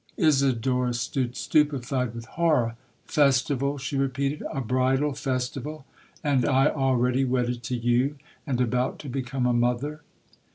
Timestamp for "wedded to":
7.23-7.75